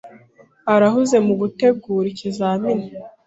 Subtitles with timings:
[0.73, 2.87] Arahuze mugutegura ikizamini.